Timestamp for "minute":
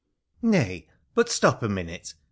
1.69-2.15